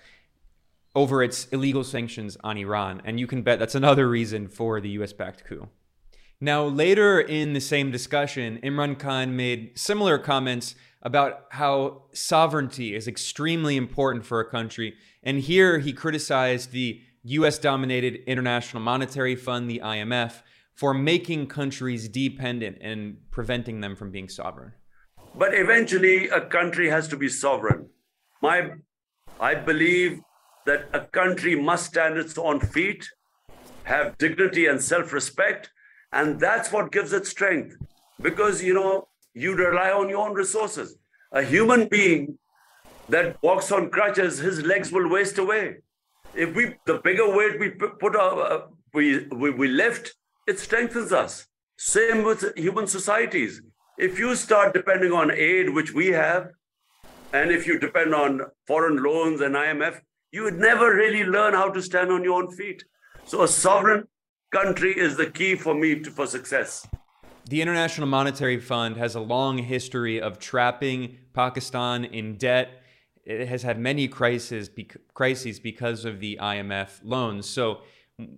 over 0.95 1.23
its 1.23 1.47
illegal 1.47 1.83
sanctions 1.83 2.37
on 2.43 2.55
Iran, 2.55 3.01
and 3.03 3.19
you 3.19 3.25
can 3.25 3.41
bet 3.41 3.57
that's 3.57 3.73
another 3.73 4.07
reason 4.07 4.47
for 4.47 4.79
the 4.79 4.89
U.S.-backed 4.89 5.43
coup. 5.43 5.67
Now, 6.39 6.65
later 6.65 7.19
in 7.19 7.53
the 7.53 7.59
same 7.59 7.89
discussion, 7.89 8.59
Imran 8.63 8.99
Khan 8.99 9.35
made 9.35 9.71
similar 9.75 10.19
comments 10.19 10.75
about 11.01 11.45
how 11.49 12.03
sovereignty 12.13 12.93
is 12.93 13.07
extremely 13.07 13.75
important 13.75 14.23
for 14.23 14.39
a 14.39 14.49
country. 14.49 14.93
And 15.23 15.39
here 15.39 15.79
he 15.79 15.93
criticized 15.93 16.71
the 16.71 17.01
US 17.23 17.57
dominated 17.57 18.23
International 18.27 18.83
Monetary 18.83 19.35
Fund, 19.35 19.67
the 19.67 19.81
IMF, 19.83 20.43
for 20.77 20.93
making 20.93 21.47
countries 21.47 22.07
dependent 22.07 22.77
and 22.81 23.17
preventing 23.31 23.81
them 23.81 23.95
from 23.95 24.11
being 24.11 24.29
sovereign. 24.29 24.71
But 25.33 25.55
eventually, 25.55 26.29
a 26.29 26.41
country 26.41 26.87
has 26.89 27.07
to 27.09 27.17
be 27.17 27.29
sovereign. 27.29 27.89
My, 28.41 28.71
I 29.39 29.55
believe 29.55 30.19
that 30.67 30.87
a 30.93 31.01
country 31.01 31.55
must 31.55 31.87
stand 31.87 32.17
its 32.17 32.37
own 32.37 32.59
feet, 32.59 33.07
have 33.85 34.17
dignity 34.19 34.67
and 34.67 34.79
self 34.81 35.13
respect, 35.13 35.71
and 36.11 36.39
that's 36.39 36.71
what 36.71 36.91
gives 36.91 37.11
it 37.11 37.25
strength. 37.25 37.75
Because, 38.21 38.63
you 38.63 38.75
know, 38.75 39.07
you 39.33 39.55
rely 39.55 39.91
on 39.91 40.09
your 40.09 40.27
own 40.27 40.35
resources. 40.35 40.95
A 41.31 41.41
human 41.41 41.87
being 41.87 42.37
that 43.09 43.41
walks 43.41 43.71
on 43.71 43.89
crutches, 43.89 44.37
his 44.37 44.61
legs 44.61 44.91
will 44.91 45.09
waste 45.09 45.39
away. 45.39 45.77
If 46.35 46.55
we, 46.55 46.75
the 46.85 46.99
bigger 47.03 47.35
weight 47.35 47.59
we 47.59 47.69
put, 47.69 48.15
our, 48.15 48.41
uh, 48.41 48.61
we, 48.93 49.25
we, 49.27 49.49
we 49.51 49.67
lift, 49.67 50.15
it 50.47 50.59
strengthens 50.59 51.11
us. 51.11 51.47
Same 51.77 52.23
with 52.23 52.55
human 52.55 52.87
societies. 52.87 53.61
If 53.97 54.17
you 54.17 54.35
start 54.35 54.73
depending 54.73 55.11
on 55.11 55.29
aid, 55.29 55.73
which 55.73 55.93
we 55.93 56.07
have, 56.07 56.51
and 57.33 57.51
if 57.51 57.67
you 57.67 57.77
depend 57.77 58.15
on 58.15 58.41
foreign 58.65 59.03
loans 59.03 59.41
and 59.41 59.53
IMF, 59.55 59.99
you 60.31 60.43
would 60.43 60.57
never 60.57 60.95
really 60.95 61.23
learn 61.23 61.53
how 61.53 61.69
to 61.69 61.81
stand 61.81 62.11
on 62.11 62.23
your 62.23 62.41
own 62.41 62.51
feet. 62.55 62.83
So 63.25 63.43
a 63.43 63.47
sovereign 63.47 64.07
country 64.51 64.97
is 64.97 65.17
the 65.17 65.29
key 65.29 65.55
for 65.55 65.75
me 65.75 65.99
to, 65.99 66.09
for 66.09 66.25
success. 66.25 66.87
The 67.49 67.61
International 67.61 68.07
Monetary 68.07 68.59
Fund 68.59 68.97
has 68.97 69.15
a 69.15 69.19
long 69.19 69.57
history 69.57 70.21
of 70.21 70.39
trapping 70.39 71.17
Pakistan 71.33 72.05
in 72.05 72.37
debt. 72.37 72.81
It 73.25 73.47
has 73.47 73.63
had 73.63 73.77
many 73.79 74.07
crises, 74.07 74.69
crises 75.13 75.59
because 75.59 76.05
of 76.05 76.19
the 76.19 76.39
IMF 76.41 76.99
loans. 77.03 77.47
So, 77.49 77.81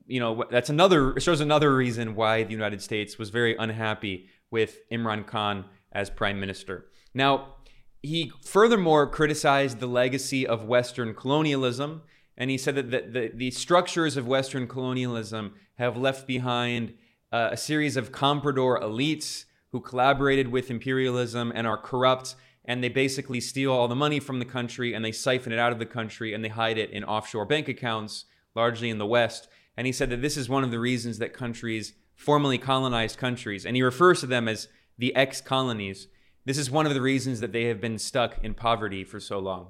you 0.07 0.19
know, 0.19 0.43
that's 0.49 0.69
another 0.69 1.19
shows 1.19 1.39
another 1.39 1.73
reason 1.73 2.15
why 2.15 2.43
the 2.43 2.51
United 2.51 2.81
States 2.81 3.17
was 3.17 3.29
very 3.29 3.55
unhappy 3.55 4.27
with 4.51 4.79
Imran 4.91 5.25
Khan 5.25 5.65
as 5.91 6.09
prime 6.09 6.39
minister. 6.39 6.85
Now, 7.13 7.55
he 8.01 8.31
furthermore 8.43 9.07
criticized 9.07 9.79
the 9.79 9.87
legacy 9.87 10.45
of 10.45 10.65
Western 10.65 11.13
colonialism, 11.13 12.01
and 12.37 12.49
he 12.49 12.57
said 12.57 12.75
that 12.75 12.91
the, 12.91 13.01
the, 13.01 13.31
the 13.33 13.51
structures 13.51 14.17
of 14.17 14.27
Western 14.27 14.67
colonialism 14.67 15.55
have 15.75 15.97
left 15.97 16.27
behind 16.27 16.93
uh, 17.31 17.49
a 17.51 17.57
series 17.57 17.95
of 17.95 18.11
comprador 18.11 18.81
elites 18.81 19.45
who 19.71 19.79
collaborated 19.79 20.49
with 20.49 20.71
imperialism 20.71 21.51
and 21.55 21.67
are 21.67 21.77
corrupt 21.77 22.35
and 22.65 22.83
they 22.83 22.89
basically 22.89 23.39
steal 23.39 23.71
all 23.71 23.87
the 23.87 23.95
money 23.95 24.19
from 24.19 24.39
the 24.39 24.45
country 24.45 24.93
and 24.93 25.05
they 25.05 25.11
siphon 25.11 25.53
it 25.53 25.59
out 25.59 25.71
of 25.71 25.79
the 25.79 25.85
country 25.85 26.33
and 26.33 26.43
they 26.43 26.49
hide 26.49 26.77
it 26.77 26.89
in 26.89 27.03
offshore 27.03 27.45
bank 27.45 27.67
accounts 27.67 28.25
largely 28.55 28.89
in 28.89 28.97
the 28.97 29.05
west 29.05 29.47
and 29.79 29.87
he 29.87 29.93
said 29.93 30.09
that 30.09 30.21
this 30.21 30.35
is 30.35 30.49
one 30.49 30.63
of 30.63 30.71
the 30.71 30.79
reasons 30.79 31.17
that 31.19 31.33
countries 31.33 31.93
formerly 32.15 32.57
colonized 32.57 33.17
countries 33.17 33.65
and 33.65 33.75
he 33.75 33.81
refers 33.81 34.19
to 34.19 34.27
them 34.27 34.47
as 34.47 34.67
the 34.97 35.15
ex-colonies 35.15 36.07
this 36.45 36.57
is 36.57 36.69
one 36.69 36.85
of 36.85 36.93
the 36.93 37.01
reasons 37.01 37.39
that 37.39 37.53
they 37.53 37.63
have 37.65 37.79
been 37.79 37.97
stuck 37.97 38.43
in 38.43 38.53
poverty 38.53 39.03
for 39.03 39.19
so 39.19 39.39
long 39.39 39.69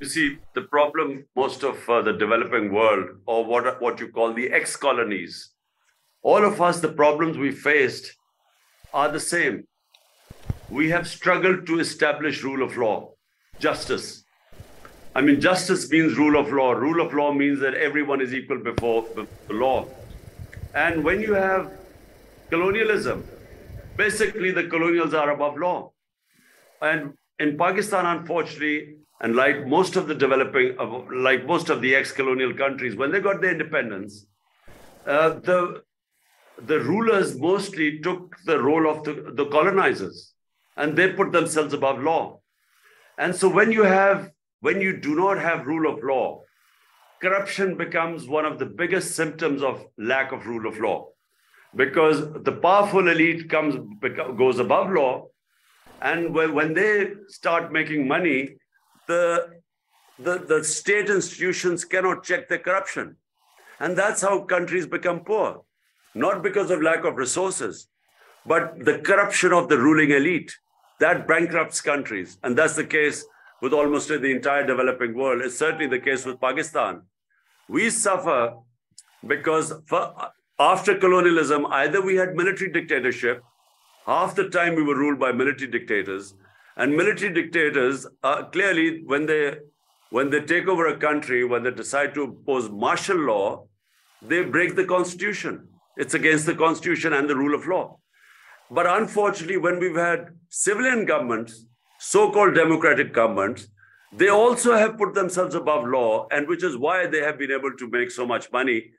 you 0.00 0.06
see 0.06 0.38
the 0.54 0.62
problem 0.62 1.26
most 1.34 1.64
of 1.64 1.76
uh, 1.90 2.00
the 2.02 2.12
developing 2.12 2.72
world 2.72 3.08
or 3.26 3.44
what 3.44 3.82
what 3.82 3.98
you 3.98 4.08
call 4.08 4.32
the 4.32 4.50
ex-colonies 4.50 5.50
all 6.26 6.44
of 6.44 6.60
us, 6.60 6.80
the 6.80 6.88
problems 6.88 7.38
we 7.38 7.52
faced 7.52 8.16
are 8.92 9.08
the 9.08 9.20
same. 9.20 9.68
We 10.68 10.90
have 10.90 11.06
struggled 11.06 11.68
to 11.68 11.78
establish 11.78 12.42
rule 12.42 12.64
of 12.64 12.76
law, 12.76 13.12
justice. 13.60 14.24
I 15.16 15.22
mean, 15.22 15.40
justice 15.40 15.90
means 15.90 16.18
rule 16.18 16.38
of 16.38 16.52
law. 16.52 16.72
Rule 16.72 17.00
of 17.00 17.14
law 17.14 17.32
means 17.32 17.58
that 17.60 17.72
everyone 17.72 18.20
is 18.20 18.34
equal 18.34 18.58
before 18.58 19.06
the 19.16 19.26
law. 19.48 19.86
And 20.74 21.02
when 21.02 21.22
you 21.22 21.32
have 21.32 21.72
colonialism, 22.50 23.24
basically 23.96 24.50
the 24.50 24.64
colonials 24.64 25.14
are 25.14 25.30
above 25.30 25.56
law. 25.56 25.92
And 26.82 27.14
in 27.38 27.56
Pakistan, 27.56 28.04
unfortunately, 28.04 28.96
and 29.22 29.34
like 29.34 29.66
most 29.66 29.96
of 29.96 30.06
the 30.06 30.14
developing, 30.14 30.76
like 31.10 31.46
most 31.46 31.70
of 31.70 31.80
the 31.80 31.94
ex-colonial 31.94 32.52
countries, 32.52 32.94
when 32.94 33.10
they 33.10 33.20
got 33.20 33.40
their 33.40 33.52
independence, 33.52 34.26
uh, 35.06 35.30
the 35.48 35.82
the 36.58 36.80
rulers 36.80 37.40
mostly 37.40 38.00
took 38.00 38.36
the 38.44 38.62
role 38.62 38.86
of 38.86 39.02
the, 39.04 39.32
the 39.34 39.46
colonizers, 39.46 40.34
and 40.76 40.94
they 40.94 41.10
put 41.10 41.32
themselves 41.32 41.72
above 41.72 42.02
law. 42.02 42.40
And 43.16 43.34
so 43.34 43.48
when 43.48 43.72
you 43.72 43.84
have 43.84 44.32
when 44.66 44.80
you 44.80 44.92
do 45.06 45.14
not 45.14 45.38
have 45.38 45.66
rule 45.72 45.86
of 45.92 46.02
law, 46.02 46.42
corruption 47.20 47.76
becomes 47.76 48.26
one 48.36 48.44
of 48.44 48.58
the 48.58 48.66
biggest 48.80 49.14
symptoms 49.14 49.62
of 49.62 49.84
lack 49.96 50.32
of 50.32 50.46
rule 50.46 50.66
of 50.70 50.80
law, 50.86 50.98
because 51.82 52.18
the 52.48 52.56
powerful 52.66 53.08
elite 53.14 53.48
comes 53.48 53.74
goes 54.42 54.58
above 54.58 54.90
law, 54.90 55.12
and 56.02 56.34
when 56.34 56.74
they 56.74 57.12
start 57.28 57.72
making 57.78 58.08
money, 58.08 58.40
the, 59.06 59.22
the, 60.18 60.34
the 60.52 60.64
state 60.64 61.08
institutions 61.08 61.84
cannot 61.84 62.24
check 62.24 62.48
the 62.48 62.58
corruption. 62.58 63.16
And 63.78 63.96
that's 63.96 64.22
how 64.22 64.34
countries 64.40 64.86
become 64.86 65.20
poor, 65.20 65.62
not 66.14 66.42
because 66.42 66.70
of 66.70 66.82
lack 66.82 67.04
of 67.04 67.16
resources, 67.16 67.88
but 68.44 68.84
the 68.84 68.98
corruption 68.98 69.52
of 69.52 69.68
the 69.68 69.78
ruling 69.78 70.10
elite. 70.10 70.52
That 70.98 71.28
bankrupts 71.28 71.82
countries. 71.82 72.38
And 72.42 72.56
that's 72.58 72.74
the 72.74 72.90
case 72.98 73.26
with 73.62 73.72
almost 73.72 74.08
the 74.08 74.30
entire 74.30 74.66
developing 74.66 75.14
world. 75.14 75.42
It's 75.42 75.58
certainly 75.58 75.86
the 75.86 75.98
case 75.98 76.24
with 76.24 76.40
Pakistan. 76.40 77.02
We 77.68 77.90
suffer 77.90 78.54
because 79.26 79.72
for, 79.86 80.14
after 80.58 80.94
colonialism, 80.96 81.66
either 81.66 82.00
we 82.00 82.16
had 82.16 82.34
military 82.34 82.70
dictatorship, 82.70 83.42
half 84.06 84.34
the 84.34 84.48
time 84.48 84.74
we 84.74 84.82
were 84.82 84.96
ruled 84.96 85.18
by 85.18 85.32
military 85.32 85.70
dictators, 85.70 86.34
and 86.76 86.96
military 86.96 87.32
dictators 87.32 88.06
uh, 88.22 88.44
clearly, 88.44 89.02
when 89.04 89.26
they 89.26 89.56
when 90.10 90.30
they 90.30 90.40
take 90.40 90.68
over 90.68 90.86
a 90.86 90.96
country, 90.96 91.44
when 91.44 91.64
they 91.64 91.70
decide 91.70 92.14
to 92.14 92.24
impose 92.24 92.70
martial 92.70 93.16
law, 93.16 93.66
they 94.22 94.44
break 94.44 94.76
the 94.76 94.84
constitution. 94.84 95.68
It's 95.96 96.14
against 96.14 96.46
the 96.46 96.54
constitution 96.54 97.12
and 97.12 97.28
the 97.28 97.34
rule 97.34 97.54
of 97.54 97.66
law. 97.66 97.98
But 98.70 98.86
unfortunately, 98.86 99.56
when 99.56 99.80
we've 99.80 99.96
had 99.96 100.28
civilian 100.48 101.06
governments, 101.06 101.66
so-called 101.98 102.54
democratic 102.54 103.12
governments, 103.12 103.68
they 104.12 104.28
also 104.28 104.74
have 104.74 104.98
put 104.98 105.14
themselves 105.14 105.54
above 105.54 105.86
law, 105.86 106.26
and 106.30 106.48
which 106.48 106.62
is 106.62 106.76
why 106.76 107.06
they 107.06 107.20
have 107.20 107.38
been 107.38 107.50
able 107.50 107.72
to 107.76 107.88
make 107.90 108.10
so 108.10 108.26
much 108.26 108.50
money 108.52 108.90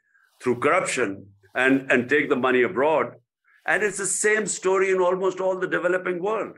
through 0.42 0.60
corruption 0.60 1.28
and, 1.56 1.92
and 1.92 2.10
take 2.10 2.30
the 2.30 2.36
money 2.36 2.62
abroad. 2.62 3.14
And 3.66 3.84
it's 3.84 3.98
the 3.98 4.06
same 4.06 4.48
story 4.48 4.92
in 4.92 5.00
almost 5.00 5.40
all 5.40 5.60
the 5.60 5.68
developing 5.68 6.22
world. 6.22 6.58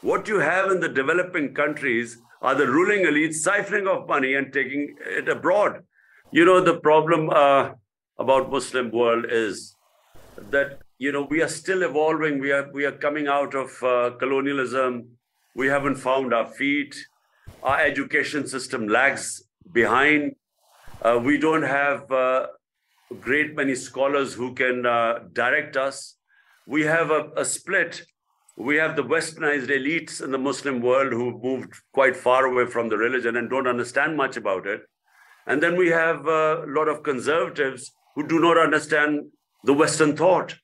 What 0.00 0.28
you 0.28 0.40
have 0.40 0.70
in 0.70 0.80
the 0.80 0.88
developing 0.88 1.54
countries 1.54 2.18
are 2.42 2.54
the 2.54 2.66
ruling 2.66 3.04
elites 3.04 3.46
siphoning 3.46 3.88
off 3.88 4.08
money 4.08 4.34
and 4.34 4.52
taking 4.52 4.94
it 5.06 5.28
abroad. 5.28 5.82
You 6.30 6.44
know, 6.44 6.60
the 6.60 6.78
problem 6.80 7.30
uh, 7.30 7.70
about 8.18 8.50
Muslim 8.50 8.90
world 8.90 9.26
is 9.30 9.74
that, 10.50 10.80
you 10.98 11.12
know, 11.12 11.22
we 11.22 11.42
are 11.42 11.48
still 11.48 11.82
evolving. 11.82 12.40
We 12.40 12.52
are, 12.52 12.70
we 12.72 12.84
are 12.84 12.92
coming 12.92 13.28
out 13.28 13.54
of 13.54 13.82
uh, 13.82 14.10
colonialism. 14.18 15.08
We 15.54 15.68
haven't 15.68 15.96
found 15.96 16.34
our 16.34 16.46
feet. 16.46 16.96
Our 17.62 17.80
education 17.80 18.46
system 18.46 18.88
lags 18.88 19.42
behind. 19.72 20.36
Uh, 21.02 21.20
we 21.22 21.38
don't 21.38 21.62
have 21.62 22.10
uh, 22.10 22.46
great 23.20 23.54
many 23.54 23.74
scholars 23.74 24.34
who 24.34 24.54
can 24.54 24.86
uh, 24.86 25.20
direct 25.32 25.76
us. 25.76 26.16
We 26.66 26.82
have 26.82 27.10
a, 27.10 27.30
a 27.36 27.44
split 27.44 28.04
we 28.56 28.76
have 28.76 28.94
the 28.94 29.02
westernized 29.02 29.68
elites 29.68 30.22
in 30.22 30.30
the 30.30 30.38
Muslim 30.38 30.80
world 30.80 31.12
who 31.12 31.40
moved 31.42 31.74
quite 31.92 32.16
far 32.16 32.46
away 32.46 32.66
from 32.66 32.88
the 32.88 32.96
religion 32.96 33.36
and 33.36 33.50
don't 33.50 33.66
understand 33.66 34.16
much 34.16 34.36
about 34.36 34.66
it. 34.66 34.82
And 35.46 35.60
then 35.60 35.76
we 35.76 35.88
have 35.88 36.26
a 36.26 36.64
lot 36.68 36.88
of 36.88 37.02
conservatives 37.02 37.90
who 38.14 38.26
do 38.26 38.38
not 38.38 38.56
understand 38.56 39.26
the 39.64 39.74
Western 39.74 40.16
thought. 40.16 40.54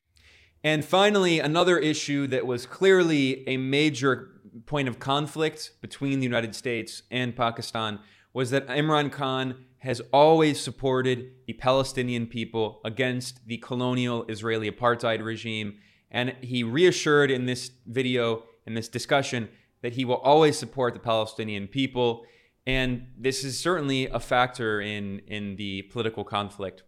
And 0.63 0.85
finally, 0.85 1.41
another 1.41 1.79
issue 1.79 2.29
that 2.29 2.47
was 2.47 2.65
clearly 2.65 3.49
a 3.49 3.57
major 3.57 4.40
point 4.67 4.89
of 4.89 4.99
conflict 4.99 5.73
between 5.81 6.21
the 6.21 6.25
United 6.25 6.55
States 6.55 7.03
and 7.11 7.37
Pakistan 7.37 8.01
was 8.33 8.51
that 8.51 8.69
Imran 8.69 9.11
Khan 9.11 9.65
has 9.79 10.01
always 10.13 10.61
supported 10.61 11.33
the 11.47 11.55
Palestinian 11.55 12.27
people 12.27 12.81
against 12.85 13.47
the 13.47 13.59
colonial 13.59 14.25
Israeli 14.29 14.71
apartheid 14.71 15.25
regime 15.25 15.79
and 16.11 16.35
he 16.41 16.63
reassured 16.63 17.31
in 17.31 17.47
this 17.47 17.71
video, 17.87 18.45
in 18.67 18.75
this 18.75 18.89
discussion, 18.89 19.49
that 19.83 19.95
he 19.95 20.05
will 20.05 20.17
always 20.17 20.59
support 20.59 20.95
the 20.95 21.01
Palestinian 21.01 21.69
people. 21.69 22.25
And 22.67 23.07
this 23.17 23.45
is 23.45 23.59
certainly 23.59 24.07
a 24.07 24.21
factor 24.21 24.81
in, 24.81 25.21
in 25.21 25.57
the 25.57 25.83
political 25.83 26.25
conflict. 26.25 26.83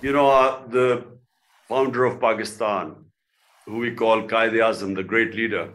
You 0.00 0.12
know, 0.12 0.30
uh, 0.30 0.66
the 0.68 1.04
founder 1.68 2.04
of 2.04 2.20
Pakistan, 2.20 2.94
who 3.66 3.78
we 3.78 3.92
call 3.92 4.22
Qaid 4.22 4.52
Azam, 4.52 4.94
the 4.94 5.02
great 5.02 5.34
leader, 5.34 5.72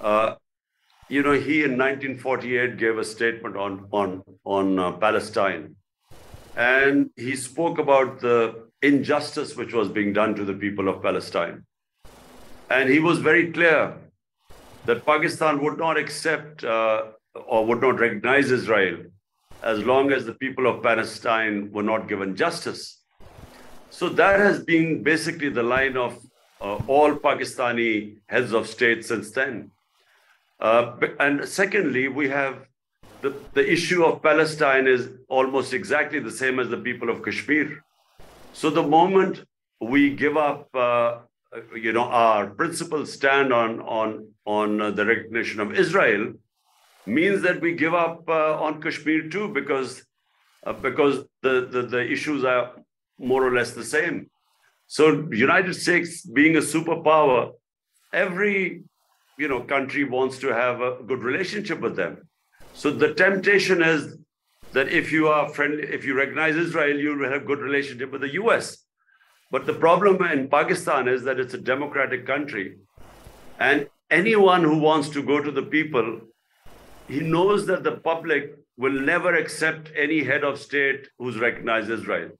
uh, 0.00 0.34
you 1.08 1.22
know, 1.22 1.32
he 1.32 1.64
in 1.64 1.78
1948 1.78 2.76
gave 2.76 2.98
a 2.98 3.04
statement 3.04 3.56
on, 3.56 3.86
on, 3.92 4.22
on 4.44 4.78
uh, 4.78 4.92
Palestine. 4.92 5.76
And 6.56 7.10
he 7.16 7.36
spoke 7.36 7.78
about 7.78 8.20
the 8.20 8.68
injustice 8.82 9.56
which 9.56 9.72
was 9.72 9.88
being 9.88 10.12
done 10.12 10.34
to 10.34 10.44
the 10.44 10.54
people 10.54 10.88
of 10.88 11.02
Palestine. 11.02 11.64
And 12.70 12.90
he 12.90 12.98
was 12.98 13.18
very 13.18 13.52
clear 13.52 13.96
that 14.84 15.06
Pakistan 15.06 15.62
would 15.62 15.78
not 15.78 15.96
accept 15.96 16.64
uh, 16.64 17.04
or 17.46 17.64
would 17.66 17.80
not 17.80 17.98
recognize 17.98 18.50
Israel 18.50 19.04
as 19.62 19.78
long 19.84 20.12
as 20.12 20.24
the 20.24 20.34
people 20.34 20.66
of 20.66 20.82
Palestine 20.82 21.70
were 21.72 21.82
not 21.82 22.08
given 22.08 22.36
justice. 22.36 23.02
So 23.90 24.08
that 24.10 24.38
has 24.38 24.62
been 24.62 25.02
basically 25.02 25.48
the 25.48 25.62
line 25.62 25.96
of 25.96 26.18
uh, 26.60 26.78
all 26.86 27.14
Pakistani 27.14 28.18
heads 28.28 28.52
of 28.52 28.68
state 28.68 29.04
since 29.04 29.30
then. 29.30 29.70
Uh, 30.60 30.96
and 31.20 31.48
secondly, 31.48 32.08
we 32.08 32.28
have 32.28 32.66
the, 33.20 33.34
the 33.54 33.72
issue 33.72 34.04
of 34.04 34.22
Palestine 34.22 34.86
is 34.86 35.08
almost 35.28 35.72
exactly 35.72 36.20
the 36.20 36.30
same 36.30 36.58
as 36.58 36.68
the 36.68 36.76
people 36.76 37.10
of 37.10 37.22
Kashmir. 37.22 37.84
So 38.52 38.70
the 38.70 38.82
moment 38.82 39.44
we 39.80 40.10
give 40.10 40.36
up, 40.36 40.68
uh, 40.74 41.18
you 41.74 41.92
know, 41.92 42.04
our 42.04 42.46
principal 42.46 43.06
stand 43.06 43.52
on 43.52 43.80
on 43.80 44.28
on 44.44 44.80
uh, 44.80 44.90
the 44.90 45.06
recognition 45.06 45.60
of 45.60 45.74
Israel, 45.74 46.32
means 47.06 47.42
that 47.42 47.60
we 47.60 47.72
give 47.74 47.94
up 47.94 48.28
uh, 48.28 48.60
on 48.60 48.82
Kashmir 48.82 49.28
too, 49.28 49.48
because 49.48 50.02
uh, 50.66 50.72
because 50.72 51.24
the, 51.42 51.68
the 51.70 51.82
the 51.82 52.02
issues 52.10 52.44
are 52.44 52.72
more 53.18 53.46
or 53.46 53.54
less 53.54 53.72
the 53.72 53.84
same. 53.84 54.28
So 54.86 55.28
United 55.30 55.74
States 55.74 56.24
being 56.24 56.56
a 56.56 56.60
superpower, 56.60 57.52
every 58.12 58.82
you 59.38 59.48
know 59.48 59.60
country 59.60 60.04
wants 60.04 60.38
to 60.40 60.48
have 60.48 60.80
a 60.80 60.96
good 61.06 61.22
relationship 61.22 61.80
with 61.80 61.96
them. 61.96 62.28
So 62.74 62.90
the 62.90 63.14
temptation 63.14 63.82
is 63.82 64.16
that 64.72 64.88
if 64.88 65.10
you 65.12 65.28
are 65.28 65.48
friendly, 65.48 65.84
if 65.84 66.04
you 66.04 66.14
recognize 66.14 66.56
Israel, 66.56 66.98
you 66.98 67.16
will 67.16 67.30
have 67.30 67.46
good 67.46 67.60
relationship 67.60 68.12
with 68.12 68.20
the 68.20 68.34
US. 68.34 68.78
But 69.50 69.66
the 69.66 69.74
problem 69.74 70.22
in 70.22 70.48
Pakistan 70.48 71.08
is 71.08 71.22
that 71.24 71.40
it's 71.40 71.54
a 71.54 71.58
democratic 71.58 72.26
country. 72.26 72.78
And 73.58 73.88
anyone 74.10 74.62
who 74.62 74.78
wants 74.78 75.08
to 75.10 75.22
go 75.22 75.40
to 75.40 75.50
the 75.50 75.62
people, 75.62 76.20
he 77.08 77.20
knows 77.20 77.66
that 77.66 77.82
the 77.82 77.96
public 77.96 78.56
will 78.76 78.92
never 78.92 79.34
accept 79.34 79.90
any 79.96 80.22
head 80.22 80.44
of 80.44 80.60
state 80.60 81.08
who's 81.18 81.38
recognized 81.38 81.90
Israel. 81.90 82.30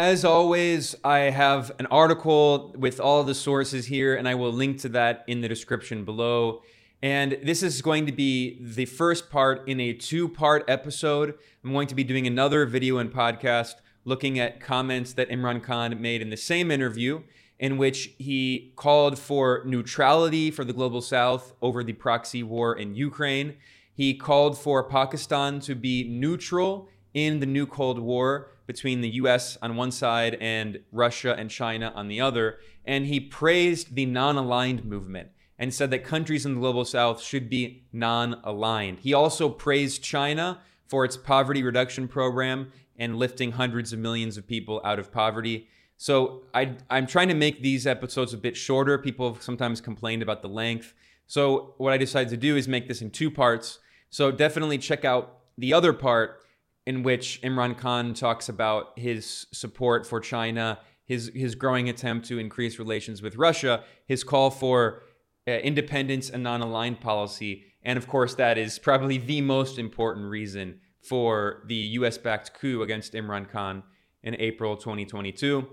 As 0.00 0.24
always, 0.24 0.94
I 1.02 1.18
have 1.18 1.72
an 1.80 1.86
article 1.86 2.72
with 2.78 3.00
all 3.00 3.24
the 3.24 3.34
sources 3.34 3.86
here, 3.86 4.14
and 4.14 4.28
I 4.28 4.36
will 4.36 4.52
link 4.52 4.78
to 4.82 4.88
that 4.90 5.24
in 5.26 5.40
the 5.40 5.48
description 5.48 6.04
below. 6.04 6.62
And 7.02 7.36
this 7.42 7.64
is 7.64 7.82
going 7.82 8.06
to 8.06 8.12
be 8.12 8.58
the 8.60 8.84
first 8.84 9.28
part 9.28 9.68
in 9.68 9.80
a 9.80 9.92
two 9.92 10.28
part 10.28 10.64
episode. 10.68 11.34
I'm 11.64 11.72
going 11.72 11.88
to 11.88 11.96
be 11.96 12.04
doing 12.04 12.28
another 12.28 12.64
video 12.64 12.98
and 12.98 13.12
podcast 13.12 13.74
looking 14.04 14.38
at 14.38 14.60
comments 14.60 15.14
that 15.14 15.30
Imran 15.30 15.64
Khan 15.64 16.00
made 16.00 16.22
in 16.22 16.30
the 16.30 16.36
same 16.36 16.70
interview, 16.70 17.24
in 17.58 17.76
which 17.76 18.14
he 18.18 18.72
called 18.76 19.18
for 19.18 19.64
neutrality 19.66 20.52
for 20.52 20.62
the 20.62 20.72
global 20.72 21.00
south 21.00 21.54
over 21.60 21.82
the 21.82 21.92
proxy 21.92 22.44
war 22.44 22.72
in 22.72 22.94
Ukraine. 22.94 23.56
He 23.92 24.14
called 24.14 24.56
for 24.56 24.84
Pakistan 24.84 25.58
to 25.58 25.74
be 25.74 26.04
neutral 26.08 26.88
in 27.14 27.40
the 27.40 27.46
new 27.46 27.66
Cold 27.66 27.98
War 27.98 28.50
between 28.66 29.00
the 29.00 29.10
US 29.10 29.56
on 29.62 29.76
one 29.76 29.90
side 29.90 30.36
and 30.40 30.80
Russia 30.92 31.34
and 31.36 31.50
China 31.50 31.92
on 31.94 32.08
the 32.08 32.20
other. 32.20 32.58
And 32.84 33.06
he 33.06 33.18
praised 33.18 33.94
the 33.94 34.06
non 34.06 34.36
aligned 34.36 34.84
movement 34.84 35.30
and 35.58 35.74
said 35.74 35.90
that 35.90 36.04
countries 36.04 36.46
in 36.46 36.54
the 36.54 36.60
global 36.60 36.84
south 36.84 37.22
should 37.22 37.48
be 37.48 37.84
non 37.92 38.40
aligned. 38.44 39.00
He 39.00 39.14
also 39.14 39.48
praised 39.48 40.02
China 40.02 40.60
for 40.86 41.04
its 41.04 41.16
poverty 41.16 41.62
reduction 41.62 42.08
program 42.08 42.72
and 42.96 43.16
lifting 43.16 43.52
hundreds 43.52 43.92
of 43.92 43.98
millions 43.98 44.36
of 44.36 44.46
people 44.46 44.80
out 44.84 44.98
of 44.98 45.12
poverty. 45.12 45.68
So 45.96 46.42
I, 46.54 46.76
am 46.90 47.06
trying 47.06 47.28
to 47.28 47.34
make 47.34 47.62
these 47.62 47.86
episodes 47.86 48.32
a 48.32 48.38
bit 48.38 48.56
shorter. 48.56 48.98
People 48.98 49.32
have 49.34 49.42
sometimes 49.42 49.80
complained 49.80 50.22
about 50.22 50.42
the 50.42 50.48
length. 50.48 50.94
So, 51.26 51.74
what 51.76 51.92
I 51.92 51.98
decided 51.98 52.30
to 52.30 52.38
do 52.38 52.56
is 52.56 52.66
make 52.66 52.88
this 52.88 53.02
in 53.02 53.10
two 53.10 53.30
parts. 53.30 53.80
So, 54.08 54.30
definitely 54.30 54.78
check 54.78 55.04
out 55.04 55.40
the 55.58 55.74
other 55.74 55.92
part 55.92 56.40
in 56.88 57.02
which 57.02 57.38
Imran 57.42 57.76
Khan 57.76 58.14
talks 58.14 58.48
about 58.48 58.98
his 58.98 59.46
support 59.52 60.06
for 60.06 60.20
China, 60.20 60.78
his, 61.04 61.30
his 61.34 61.54
growing 61.54 61.90
attempt 61.90 62.26
to 62.28 62.38
increase 62.38 62.78
relations 62.78 63.20
with 63.20 63.36
Russia, 63.36 63.84
his 64.06 64.24
call 64.24 64.50
for 64.50 65.02
uh, 65.46 65.50
independence 65.50 66.30
and 66.30 66.42
non 66.42 66.62
aligned 66.62 66.98
policy. 66.98 67.66
And 67.82 67.98
of 67.98 68.08
course, 68.08 68.34
that 68.36 68.56
is 68.56 68.78
probably 68.78 69.18
the 69.18 69.42
most 69.42 69.78
important 69.78 70.30
reason 70.30 70.80
for 71.02 71.62
the 71.66 71.74
US 71.74 72.16
backed 72.16 72.54
coup 72.54 72.80
against 72.80 73.12
Imran 73.12 73.50
Khan 73.50 73.82
in 74.22 74.34
April 74.36 74.74
2022. 74.74 75.68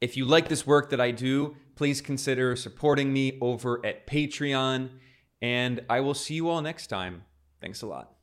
If 0.00 0.16
you 0.16 0.24
like 0.24 0.48
this 0.48 0.66
work 0.66 0.90
that 0.90 1.00
I 1.00 1.12
do, 1.12 1.54
please 1.76 2.00
consider 2.00 2.56
supporting 2.56 3.12
me 3.12 3.38
over 3.40 3.80
at 3.86 4.08
Patreon. 4.08 4.90
And 5.40 5.84
I 5.88 6.00
will 6.00 6.14
see 6.14 6.34
you 6.34 6.48
all 6.48 6.62
next 6.62 6.88
time. 6.88 7.22
Thanks 7.60 7.82
a 7.82 7.86
lot. 7.86 8.21